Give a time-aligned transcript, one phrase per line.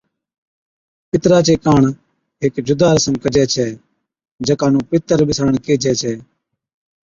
[1.09, 1.81] پِترا چي ڪاڻ
[2.41, 3.67] ھيڪ جُدا رسم ڪجَي ڇَي،
[4.47, 6.13] ’جڪا نُون پِتر ٻِساڻڻ (بيساڻڻ) ڪيھجَي ڇَي‘